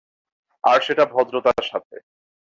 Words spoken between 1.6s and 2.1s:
সাথে।